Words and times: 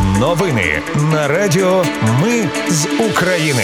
Новини 0.00 0.82
на 1.12 1.28
Радіо 1.28 1.84
Ми 2.22 2.48
з 2.68 2.86
України. 3.10 3.62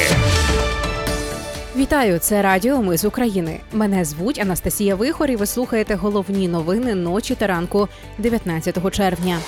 Вітаю, 1.76 2.18
це 2.18 2.42
Радіо 2.42 2.82
Ми 2.82 2.96
з 2.96 3.04
України. 3.04 3.60
Мене 3.72 4.04
звуть 4.04 4.38
Анастасія 4.38 4.94
Вихор 4.94 5.30
і 5.30 5.36
Ви 5.36 5.46
слухаєте 5.46 5.94
головні 5.94 6.48
новини 6.48 6.94
ночі 6.94 7.34
та 7.34 7.46
ранку 7.46 7.88
19 8.18 8.94
червня. 8.94 9.38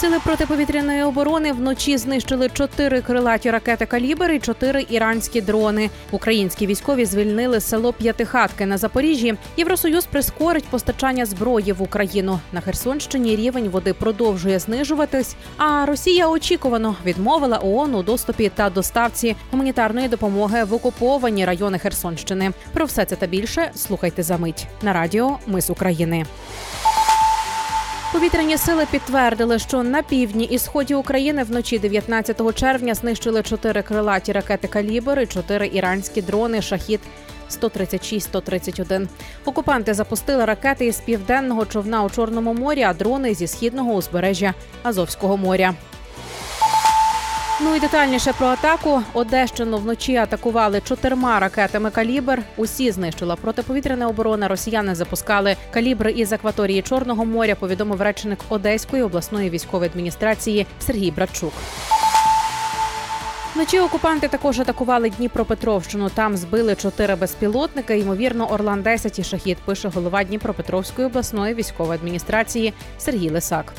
Сили 0.00 0.18
протиповітряної 0.24 1.02
оборони 1.02 1.52
вночі 1.52 1.98
знищили 1.98 2.48
чотири 2.48 3.00
крилаті 3.00 3.50
ракети 3.50 3.86
«Калібр» 3.86 4.30
і 4.30 4.38
чотири 4.38 4.86
іранські 4.90 5.40
дрони. 5.40 5.90
Українські 6.10 6.66
військові 6.66 7.04
звільнили 7.04 7.60
село 7.60 7.92
П'ятихатки 7.92 8.66
на 8.66 8.78
Запоріжжі. 8.78 9.34
Євросоюз 9.56 10.06
прискорить 10.06 10.64
постачання 10.64 11.26
зброї 11.26 11.72
в 11.72 11.82
Україну. 11.82 12.40
На 12.52 12.60
Херсонщині 12.60 13.36
рівень 13.36 13.68
води 13.68 13.92
продовжує 13.92 14.58
знижуватись. 14.58 15.36
А 15.56 15.86
Росія 15.86 16.28
очікувано 16.28 16.96
відмовила 17.04 17.60
ООН 17.62 17.94
у 17.94 18.02
доступі 18.02 18.50
та 18.54 18.70
доставці 18.70 19.36
гуманітарної 19.50 20.08
допомоги 20.08 20.64
в 20.64 20.74
окуповані 20.74 21.44
райони 21.44 21.78
Херсонщини. 21.78 22.52
Про 22.72 22.84
все 22.84 23.04
це 23.04 23.16
та 23.16 23.26
більше 23.26 23.70
слухайте 23.74 24.22
за 24.22 24.38
мить 24.38 24.66
на 24.82 24.92
радіо. 24.92 25.38
Ми 25.46 25.60
з 25.60 25.70
України. 25.70 26.26
Повітряні 28.12 28.58
сили 28.58 28.86
підтвердили, 28.90 29.58
що 29.58 29.82
на 29.82 30.02
півдні 30.02 30.44
і 30.44 30.58
сході 30.58 30.94
України 30.94 31.42
вночі 31.42 31.78
19 31.78 32.54
червня 32.54 32.94
знищили 32.94 33.42
чотири 33.42 33.82
крилаті 33.82 34.32
ракети 34.32 34.68
калібри, 34.68 35.26
чотири 35.26 35.70
іранські 35.72 36.22
дрони 36.22 36.62
Шахід. 36.62 37.00
136-131. 37.50 39.08
Окупанти 39.44 39.94
запустили 39.94 40.44
ракети 40.44 40.86
із 40.86 40.96
південного 40.96 41.66
човна 41.66 42.02
у 42.02 42.10
Чорному 42.10 42.54
морі, 42.54 42.82
а 42.82 42.94
дрони 42.94 43.34
зі 43.34 43.46
східного 43.46 43.92
узбережжя 43.92 44.54
Азовського 44.82 45.36
моря. 45.36 45.74
Ну 47.60 47.74
і 47.74 47.80
детальніше 47.80 48.32
про 48.32 48.46
атаку. 48.46 49.02
Одещину 49.12 49.78
вночі 49.78 50.16
атакували 50.16 50.80
чотирма 50.80 51.40
ракетами 51.40 51.90
калібр. 51.90 52.42
Усі 52.56 52.90
знищила 52.90 53.36
протиповітряна 53.36 54.08
оборона. 54.08 54.48
Росіяни 54.48 54.94
запускали 54.94 55.56
калібри 55.70 56.12
із 56.12 56.32
акваторії 56.32 56.82
Чорного 56.82 57.24
моря. 57.24 57.54
Повідомив 57.54 58.02
речник 58.02 58.38
Одеської 58.48 59.02
обласної 59.02 59.50
військової 59.50 59.90
адміністрації 59.90 60.66
Сергій 60.80 61.10
Братчук. 61.10 61.52
Вночі 63.54 63.80
окупанти 63.80 64.28
також 64.28 64.60
атакували 64.60 65.10
Дніпропетровщину. 65.10 66.10
Там 66.10 66.36
збили 66.36 66.74
чотири 66.74 67.14
безпілотника. 67.14 67.94
Ймовірно, 67.94 68.50
Орлан 68.50 68.82
10 68.82 69.18
і 69.18 69.24
шахід 69.24 69.58
пише 69.58 69.88
голова 69.88 70.24
Дніпропетровської 70.24 71.06
обласної 71.06 71.54
військової 71.54 71.98
адміністрації 71.98 72.72
Сергій 72.98 73.30
Лисак. 73.30 73.72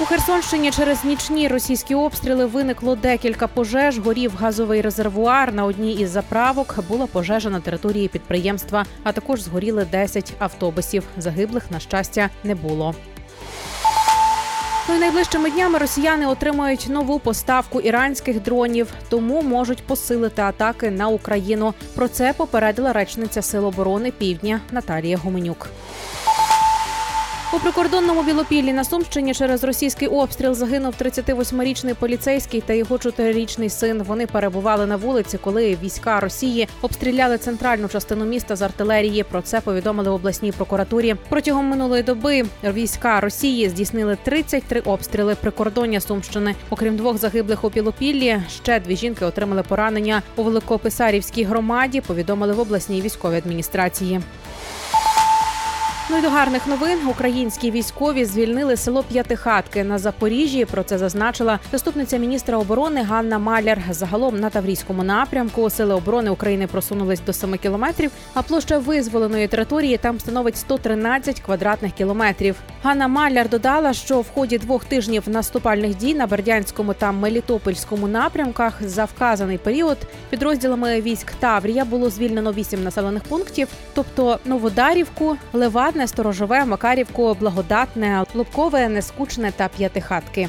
У 0.00 0.04
Херсонщині 0.04 0.70
через 0.70 1.04
нічні 1.04 1.48
російські 1.48 1.94
обстріли 1.94 2.46
виникло 2.46 2.96
декілька 2.96 3.46
пожеж. 3.46 3.98
Горів 3.98 4.32
газовий 4.40 4.80
резервуар. 4.80 5.52
На 5.52 5.64
одній 5.64 5.92
із 5.92 6.10
заправок 6.10 6.78
була 6.88 7.06
пожежа 7.06 7.50
на 7.50 7.60
території 7.60 8.08
підприємства, 8.08 8.86
а 9.04 9.12
також 9.12 9.40
згоріли 9.40 9.86
10 9.92 10.32
автобусів. 10.38 11.02
Загиблих 11.16 11.70
на 11.70 11.80
щастя 11.80 12.30
не 12.44 12.54
було. 12.54 12.94
Ну 14.88 14.94
і 14.96 14.98
найближчими 14.98 15.50
днями 15.50 15.78
росіяни 15.78 16.26
отримають 16.26 16.86
нову 16.88 17.18
поставку 17.18 17.80
іранських 17.80 18.42
дронів, 18.42 18.88
тому 19.08 19.42
можуть 19.42 19.82
посилити 19.82 20.42
атаки 20.42 20.90
на 20.90 21.08
Україну. 21.08 21.74
Про 21.94 22.08
це 22.08 22.32
попередила 22.32 22.92
речниця 22.92 23.42
Сил 23.42 23.66
оборони 23.66 24.10
Півдня 24.10 24.60
Наталія 24.70 25.16
Гуменюк. 25.16 25.68
У 27.52 27.58
прикордонному 27.58 28.22
Білопіллі 28.22 28.72
на 28.72 28.84
Сумщині 28.84 29.34
через 29.34 29.64
російський 29.64 30.08
обстріл 30.08 30.54
загинув 30.54 30.94
38-річний 31.00 31.94
поліцейський 31.94 32.60
та 32.60 32.72
його 32.72 32.96
4-річний 32.96 33.68
син. 33.68 34.02
Вони 34.02 34.26
перебували 34.26 34.86
на 34.86 34.96
вулиці, 34.96 35.38
коли 35.38 35.78
війська 35.82 36.20
Росії 36.20 36.68
обстріляли 36.82 37.38
центральну 37.38 37.88
частину 37.88 38.24
міста 38.24 38.56
з 38.56 38.62
артилерії. 38.62 39.22
Про 39.22 39.42
це 39.42 39.60
повідомили 39.60 40.10
в 40.10 40.14
обласній 40.14 40.52
прокуратурі. 40.52 41.16
Протягом 41.28 41.66
минулої 41.66 42.02
доби 42.02 42.44
війська 42.64 43.20
Росії 43.20 43.68
здійснили 43.68 44.18
33 44.22 44.80
обстріли 44.80 45.34
прикордоння 45.34 46.00
Сумщини. 46.00 46.54
Окрім 46.70 46.96
двох 46.96 47.18
загиблих 47.18 47.64
у 47.64 47.68
Білопіллі, 47.68 48.42
ще 48.48 48.80
дві 48.80 48.96
жінки 48.96 49.24
отримали 49.24 49.62
поранення 49.62 50.22
у 50.36 50.42
Великописарівській 50.42 51.44
громаді. 51.44 52.00
Повідомили 52.00 52.52
в 52.52 52.60
обласній 52.60 53.00
військовій 53.00 53.36
адміністрації. 53.36 54.20
Ну 56.12 56.18
і 56.18 56.22
до 56.22 56.30
гарних 56.30 56.66
новин 56.66 56.98
українські 57.08 57.70
військові 57.70 58.24
звільнили 58.24 58.76
село 58.76 59.02
П'ятихатки 59.02 59.84
на 59.84 59.98
Запоріжжі. 59.98 60.64
Про 60.64 60.82
це 60.82 60.98
зазначила 60.98 61.58
заступниця 61.72 62.16
міністра 62.16 62.58
оборони 62.58 63.02
Ганна 63.02 63.38
Маляр. 63.38 63.78
Загалом 63.90 64.40
на 64.40 64.50
Таврійському 64.50 65.02
напрямку 65.02 65.70
сили 65.70 65.94
оборони 65.94 66.30
України 66.30 66.66
просунулись 66.66 67.20
до 67.20 67.32
7 67.32 67.56
кілометрів, 67.56 68.10
а 68.34 68.42
площа 68.42 68.78
визволеної 68.78 69.48
території 69.48 69.96
там 69.96 70.20
становить 70.20 70.56
113 70.56 71.40
квадратних 71.40 71.92
кілометрів. 71.92 72.56
Ганна 72.82 73.08
Маляр 73.08 73.48
додала, 73.48 73.92
що 73.92 74.20
в 74.20 74.26
ході 74.34 74.58
двох 74.58 74.84
тижнів 74.84 75.22
наступальних 75.26 75.96
дій 75.96 76.14
на 76.14 76.26
Бердянському 76.26 76.94
та 76.94 77.12
Мелітопольському 77.12 78.08
напрямках 78.08 78.74
за 78.80 79.04
вказаний 79.04 79.58
період 79.58 79.98
підрозділами 80.30 81.00
військ 81.00 81.32
Таврія 81.40 81.84
було 81.84 82.10
звільнено 82.10 82.52
8 82.52 82.84
населених 82.84 83.22
пунктів, 83.22 83.68
тобто 83.94 84.38
Новодарівку, 84.44 85.36
Левадне, 86.00 86.08
Сторожове, 86.08 86.64
Макарівку, 86.64 87.34
Благодатне, 87.34 88.24
Лубкове, 88.34 88.88
Нескучне 88.88 89.52
та 89.56 89.68
П'ятихатки. 89.68 90.48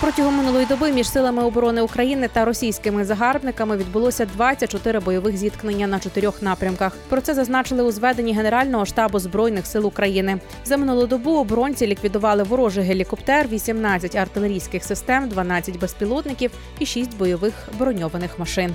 Протягом 0.00 0.36
минулої 0.36 0.66
доби 0.66 0.92
між 0.92 1.10
силами 1.10 1.44
оборони 1.44 1.82
України 1.82 2.28
та 2.32 2.44
російськими 2.44 3.04
загарбниками 3.04 3.76
відбулося 3.76 4.26
24 4.26 5.00
бойових 5.00 5.36
зіткнення 5.36 5.86
на 5.86 5.98
чотирьох 5.98 6.42
напрямках. 6.42 6.96
Про 7.08 7.20
це 7.20 7.34
зазначили 7.34 7.82
у 7.82 7.90
зведенні 7.90 8.34
Генерального 8.34 8.86
штабу 8.86 9.18
збройних 9.18 9.66
сил 9.66 9.86
України. 9.86 10.40
За 10.64 10.76
минулу 10.76 11.06
добу 11.06 11.30
оборонці 11.36 11.86
ліквідували 11.86 12.42
ворожий 12.42 12.84
гелікоптер, 12.84 13.48
18 13.48 14.14
артилерійських 14.14 14.84
систем, 14.84 15.28
12 15.28 15.78
безпілотників 15.78 16.50
і 16.78 16.86
6 16.86 17.16
бойових 17.16 17.54
броньованих 17.78 18.38
машин. 18.38 18.74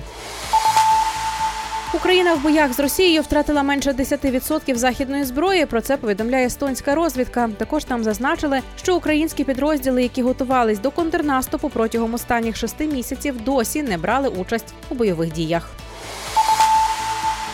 Україна 1.94 2.34
в 2.34 2.42
боях 2.42 2.72
з 2.72 2.80
Росією 2.80 3.22
втратила 3.22 3.62
менше 3.62 3.92
10% 3.92 4.74
західної 4.74 5.24
зброї. 5.24 5.66
Про 5.66 5.80
це 5.80 5.96
повідомляє 5.96 6.46
естонська 6.46 6.94
розвідка. 6.94 7.50
Також 7.56 7.84
там 7.84 8.04
зазначили, 8.04 8.60
що 8.76 8.96
українські 8.96 9.44
підрозділи, 9.44 10.02
які 10.02 10.22
готувались 10.22 10.78
до 10.78 10.90
контрнаступу 10.90 11.68
протягом 11.68 12.14
останніх 12.14 12.56
шести 12.56 12.86
місяців, 12.86 13.44
досі 13.44 13.82
не 13.82 13.98
брали 13.98 14.28
участь 14.28 14.74
у 14.88 14.94
бойових 14.94 15.32
діях. 15.32 15.70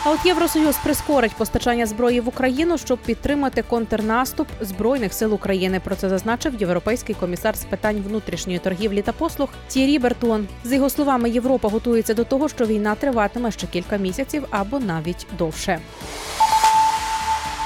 А 0.05 0.11
от 0.11 0.27
Євросоюз 0.27 0.77
прискорить 0.77 1.37
постачання 1.37 1.87
зброї 1.87 2.21
в 2.21 2.29
Україну, 2.29 2.79
щоб 2.79 2.99
підтримати 2.99 3.63
контрнаступ 3.63 4.49
збройних 4.61 5.15
сил 5.15 5.35
України. 5.35 5.81
Про 5.85 5.97
це 5.97 6.09
зазначив 6.09 6.55
європейський 6.61 7.15
комісар 7.15 7.57
з 7.57 7.65
питань 7.65 8.05
внутрішньої 8.09 8.59
торгівлі 8.59 9.03
та 9.03 9.13
послуг 9.13 9.49
Тірі 9.69 9.99
Бертон. 9.99 10.49
З 10.65 10.73
його 10.73 10.91
словами, 10.91 11.31
Європа 11.31 11.69
готується 11.69 12.15
до 12.15 12.25
того, 12.25 12.49
що 12.49 12.67
війна 12.67 12.95
триватиме 12.95 13.51
ще 13.51 13.67
кілька 13.67 13.97
місяців 13.97 14.47
або 14.51 14.79
навіть 14.79 15.27
довше. 15.39 15.81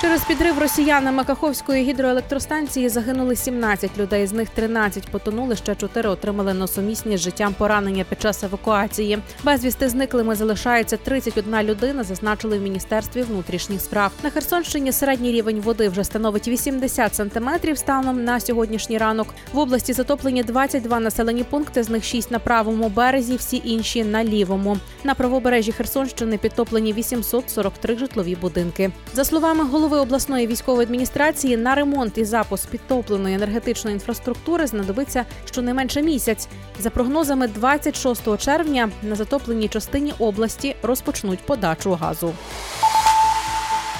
Через 0.00 0.24
підрив 0.24 0.58
росіянами 0.58 1.24
Каховської 1.24 1.84
гідроелектростанції 1.84 2.88
загинули 2.88 3.36
17 3.36 3.98
людей. 3.98 4.26
З 4.26 4.32
них 4.32 4.48
13 4.48 5.10
потонули, 5.10 5.56
ще 5.56 5.74
4 5.74 6.08
отримали 6.08 6.54
носомісні 6.54 7.16
з 7.16 7.20
життям 7.20 7.54
поранення 7.54 8.04
під 8.08 8.22
час 8.22 8.44
евакуації. 8.44 9.18
Безвісти 9.44 9.88
зниклими 9.88 10.34
залишається 10.34 10.96
31 10.96 11.62
людина. 11.62 12.04
Зазначили 12.04 12.58
в 12.58 12.62
міністерстві 12.62 13.22
внутрішніх 13.22 13.80
справ. 13.80 14.12
На 14.22 14.30
Херсонщині 14.30 14.92
середній 14.92 15.32
рівень 15.32 15.60
води 15.60 15.88
вже 15.88 16.04
становить 16.04 16.48
80 16.48 17.14
сантиметрів 17.14 17.78
станом 17.78 18.24
на 18.24 18.40
сьогоднішній 18.40 18.98
ранок. 18.98 19.34
В 19.52 19.58
області 19.58 19.92
затоплені 19.92 20.42
22 20.42 21.00
населені 21.00 21.44
пункти. 21.44 21.82
З 21.82 21.88
них 21.88 22.04
6 22.04 22.30
на 22.30 22.38
правому 22.38 22.88
березі, 22.88 23.36
всі 23.36 23.62
інші 23.64 24.04
на 24.04 24.24
лівому. 24.24 24.78
На 25.04 25.14
правобережжі 25.14 25.72
Херсонщини 25.72 26.38
підтоплені 26.38 26.92
843 26.92 27.96
житлові 27.96 28.36
будинки. 28.36 28.90
За 29.14 29.24
словами 29.24 29.64
голови 29.64 29.85
голови 29.86 30.02
обласної 30.02 30.46
військової 30.46 30.86
адміністрації 30.86 31.56
на 31.56 31.74
ремонт 31.74 32.18
і 32.18 32.24
запуск 32.24 32.68
підтопленої 32.68 33.34
енергетичної 33.34 33.94
інфраструктури 33.94 34.66
знадобиться 34.66 35.24
щонайменше 35.44 36.02
місяць. 36.02 36.48
За 36.78 36.90
прогнозами, 36.90 37.48
26 37.48 38.38
червня 38.38 38.88
на 39.02 39.14
затопленій 39.14 39.68
частині 39.68 40.14
області 40.18 40.76
розпочнуть 40.82 41.38
подачу 41.38 41.92
газу. 41.92 42.32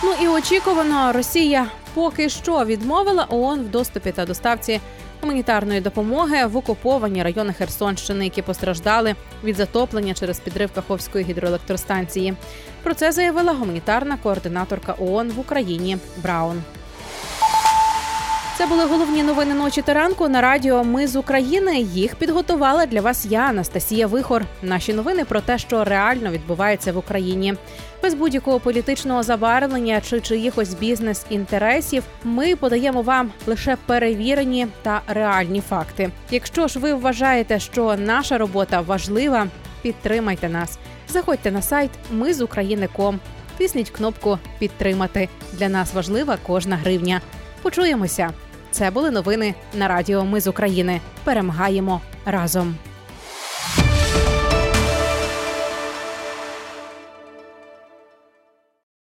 Ну 0.04 0.12
і 0.22 0.28
очікувано, 0.28 1.12
Росія 1.12 1.66
поки 1.94 2.28
що 2.28 2.64
відмовила 2.64 3.26
ООН 3.28 3.60
в 3.60 3.68
доступі 3.68 4.12
та 4.12 4.26
доставці 4.26 4.80
гуманітарної 5.26 5.80
допомоги 5.80 6.46
в 6.46 6.56
окуповані 6.56 7.22
райони 7.22 7.52
Херсонщини, 7.52 8.24
які 8.24 8.42
постраждали 8.42 9.14
від 9.44 9.56
затоплення 9.56 10.14
через 10.14 10.40
підрив 10.40 10.70
Каховської 10.74 11.24
гідроелектростанції. 11.24 12.34
Про 12.82 12.94
це 12.94 13.12
заявила 13.12 13.52
гуманітарна 13.52 14.18
координаторка 14.22 14.94
ООН 14.98 15.30
в 15.30 15.40
Україні 15.40 15.98
Браун. 16.22 16.62
Це 18.58 18.66
були 18.66 18.84
головні 18.84 19.22
новини 19.22 19.54
ночі 19.54 19.82
та 19.82 19.94
ранку 19.94 20.28
на 20.28 20.40
радіо. 20.40 20.84
Ми 20.84 21.06
з 21.06 21.16
України. 21.16 21.80
Їх 21.80 22.14
підготувала 22.14 22.86
для 22.86 23.00
вас 23.00 23.26
я, 23.26 23.40
Анастасія 23.40 24.06
Вихор. 24.06 24.44
Наші 24.62 24.94
новини 24.94 25.24
про 25.24 25.40
те, 25.40 25.58
що 25.58 25.84
реально 25.84 26.30
відбувається 26.30 26.92
в 26.92 26.96
Україні. 26.96 27.54
Без 28.02 28.14
будь-якого 28.14 28.60
політичного 28.60 29.22
забарвлення 29.22 30.00
чи 30.00 30.20
чиїхось 30.20 30.74
бізнес-інтересів. 30.74 32.02
Ми 32.24 32.56
подаємо 32.56 33.02
вам 33.02 33.30
лише 33.46 33.76
перевірені 33.86 34.66
та 34.82 35.02
реальні 35.08 35.60
факти. 35.60 36.10
Якщо 36.30 36.68
ж 36.68 36.78
ви 36.78 36.94
вважаєте, 36.94 37.60
що 37.60 37.96
наша 37.96 38.38
робота 38.38 38.80
важлива, 38.80 39.46
підтримайте 39.82 40.48
нас. 40.48 40.78
Заходьте 41.08 41.50
на 41.50 41.62
сайт 41.62 41.90
Ми 42.10 42.34
з 42.34 42.40
України.ком. 42.40 43.20
Тисніть 43.56 43.90
кнопку 43.90 44.38
Підтримати. 44.58 45.28
Для 45.52 45.68
нас 45.68 45.94
важлива 45.94 46.38
кожна 46.46 46.76
гривня. 46.76 47.20
Почуємося. 47.62 48.30
Це 48.76 48.90
були 48.90 49.10
новини 49.10 49.54
на 49.74 49.88
Радіо 49.88 50.24
Ми 50.24 50.40
з 50.40 50.46
України. 50.46 51.00
Перемагаємо 51.24 52.00
разом. 52.24 52.74